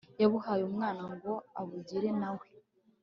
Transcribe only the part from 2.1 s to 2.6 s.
na we